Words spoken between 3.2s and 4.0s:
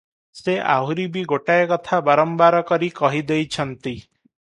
ଦେଇଛନ୍ତି।